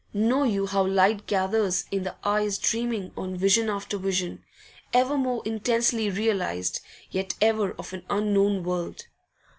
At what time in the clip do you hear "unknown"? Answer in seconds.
8.09-8.63